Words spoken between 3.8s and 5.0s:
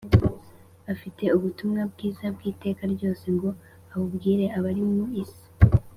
abubwira abari